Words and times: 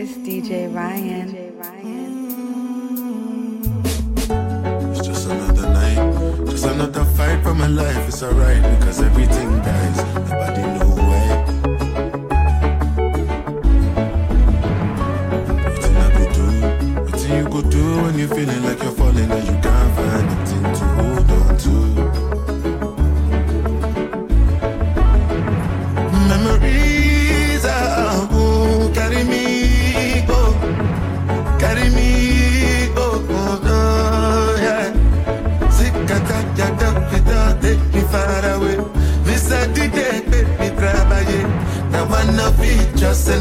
It's 0.00 0.12
DJ 0.12 0.72
Ryan. 0.72 1.28
It's 4.92 5.04
just 5.04 5.26
another 5.26 5.68
night, 5.70 6.46
just 6.46 6.66
another 6.66 7.04
fight 7.04 7.42
for 7.42 7.52
my 7.52 7.66
life. 7.66 8.06
It's 8.06 8.22
alright 8.22 8.62
because 8.78 9.02
everything 9.02 9.58
dies. 9.58 9.96
Nobody 10.14 10.62
know 10.76 10.90
why. 11.02 11.26
Nothing 15.66 15.96
I 15.96 16.08
go 16.14 16.24
do, 16.32 16.46
nothing 17.10 17.32
you 17.36 17.48
go 17.48 17.60
do 17.68 18.02
when 18.02 18.18
you're 18.20 18.28
feeling 18.28 18.62
like 18.62 18.80
you're 18.80 18.92
falling 18.92 19.28
and 19.28 19.46
you 19.48 19.58
can't 19.60 19.94
find 19.96 20.26
nothing 20.28 20.62
to 20.62 20.84
hold 20.94 21.07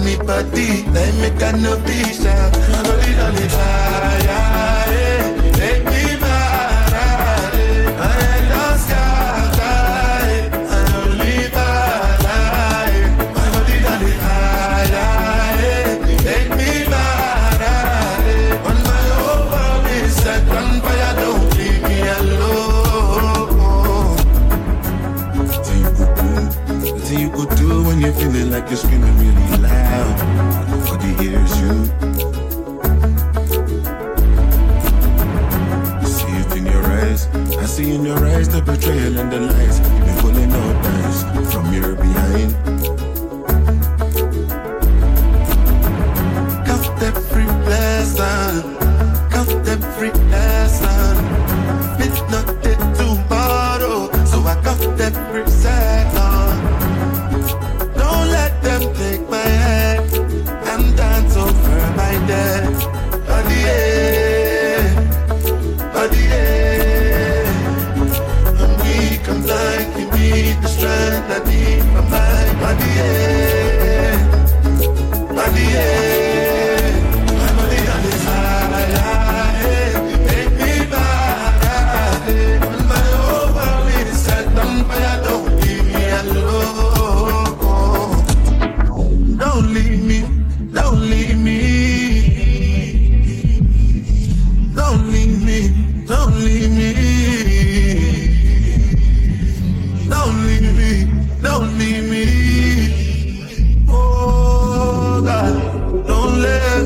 it, 0.06 0.18
just 0.18 0.18
anybody, 0.18 0.82
they 0.92 1.12
make 1.22 1.42
a 1.42 1.58
no 1.58 1.78
be 1.82 2.04
shy. 2.14 2.52
Only, 2.86 3.87
when 27.88 28.02
you're 28.02 28.12
feeling 28.12 28.52
like 28.52 28.68
you're 28.68 28.76
screaming 28.76 29.18
really 29.18 29.58
loud. 29.62 30.70
Nobody 30.70 31.24
hears 31.24 31.62
you. 31.62 31.72
I 35.96 36.04
see 36.04 36.34
it 36.42 36.58
in 36.58 36.66
your 36.66 36.84
eyes, 36.84 37.28
I 37.58 37.66
see 37.66 37.96
in 37.96 38.04
your 38.04 38.26
eyes 38.26 38.50
the 38.50 38.62
betrayal 38.62 39.18
and 39.18 39.32
the 39.32 39.40
lies. 39.40 39.97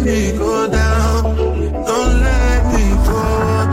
Me 0.04 0.32
go 0.38 0.68
down. 0.68 1.36
Don't 1.86 2.14
let 2.26 2.62
me 2.74 2.86
go 3.06 3.22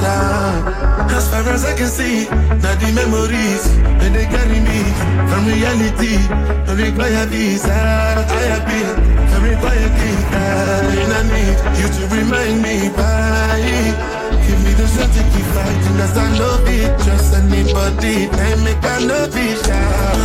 down. 0.01 1.11
As 1.11 1.29
far 1.31 1.43
as 1.55 1.65
I 1.65 1.75
can 1.77 1.89
see, 1.89 2.29
now 2.63 2.75
the 2.81 2.89
memories 2.95 3.65
when 4.01 4.13
they 4.13 4.27
carry 4.27 4.61
me 4.61 4.81
from 5.29 5.43
reality. 5.47 6.17
Don't 6.67 6.79
require 6.79 7.27
visa, 7.27 7.73
I 7.73 8.59
been 8.69 8.97
very 9.33 9.57
quietly. 9.57 10.13
I 11.19 11.23
need 11.35 11.57
you 11.81 11.89
to 11.97 12.03
remind 12.15 12.63
me 12.63 12.89
why. 12.97 14.09
Give 14.47 14.61
me 14.65 14.73
the 14.75 14.87
strength 14.87 15.15
to 15.17 15.23
keep 15.33 15.47
fighting 15.57 15.99
as 16.05 16.17
I 16.17 16.29
love 16.39 16.69
it. 16.69 16.91
Trust 17.05 17.35
anybody, 17.35 18.27
they 18.27 18.55
make 18.65 18.85
I 18.85 18.99
love 19.01 19.37
it. 19.37 20.19